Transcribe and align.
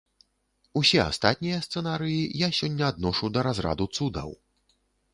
Усе 0.81 0.99
астатнія 1.03 1.59
сцэнарыі 1.67 2.23
я 2.47 2.51
сёння 2.63 2.83
адношу 2.95 3.33
да 3.37 3.49
разраду 3.49 3.93
цудаў. 3.99 4.29